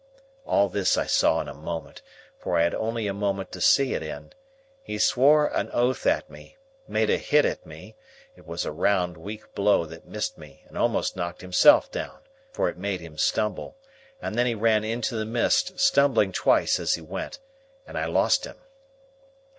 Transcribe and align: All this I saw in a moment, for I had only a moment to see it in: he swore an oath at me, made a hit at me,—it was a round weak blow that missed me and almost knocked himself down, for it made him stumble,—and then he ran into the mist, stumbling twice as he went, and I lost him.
All 0.47 0.67
this 0.67 0.97
I 0.97 1.05
saw 1.05 1.41
in 1.41 1.47
a 1.47 1.53
moment, 1.53 2.01
for 2.39 2.57
I 2.57 2.63
had 2.63 2.73
only 2.73 3.05
a 3.05 3.13
moment 3.13 3.51
to 3.51 3.61
see 3.61 3.93
it 3.93 4.01
in: 4.01 4.33
he 4.81 4.97
swore 4.97 5.55
an 5.55 5.69
oath 5.73 6.07
at 6.07 6.27
me, 6.27 6.57
made 6.87 7.11
a 7.11 7.19
hit 7.19 7.45
at 7.45 7.67
me,—it 7.67 8.47
was 8.47 8.65
a 8.65 8.71
round 8.71 9.15
weak 9.15 9.53
blow 9.53 9.85
that 9.85 10.07
missed 10.07 10.39
me 10.39 10.63
and 10.67 10.75
almost 10.75 11.15
knocked 11.15 11.41
himself 11.41 11.91
down, 11.91 12.17
for 12.51 12.67
it 12.67 12.77
made 12.79 12.99
him 13.01 13.19
stumble,—and 13.19 14.33
then 14.35 14.47
he 14.47 14.55
ran 14.55 14.83
into 14.83 15.15
the 15.15 15.23
mist, 15.23 15.79
stumbling 15.79 16.31
twice 16.31 16.79
as 16.79 16.95
he 16.95 17.01
went, 17.01 17.37
and 17.85 17.95
I 17.95 18.05
lost 18.05 18.45
him. 18.45 18.57